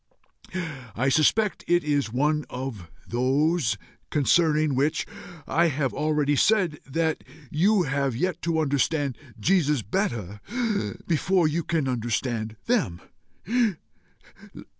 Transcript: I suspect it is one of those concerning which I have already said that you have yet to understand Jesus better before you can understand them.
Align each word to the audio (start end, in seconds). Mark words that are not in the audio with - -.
I 0.95 1.09
suspect 1.09 1.63
it 1.67 1.83
is 1.83 2.11
one 2.11 2.43
of 2.49 2.89
those 3.07 3.77
concerning 4.09 4.73
which 4.73 5.05
I 5.45 5.67
have 5.67 5.93
already 5.93 6.35
said 6.35 6.79
that 6.87 7.23
you 7.51 7.83
have 7.83 8.15
yet 8.15 8.41
to 8.41 8.59
understand 8.59 9.15
Jesus 9.39 9.83
better 9.83 10.41
before 11.05 11.47
you 11.47 11.63
can 11.63 11.87
understand 11.87 12.55
them. 12.65 12.99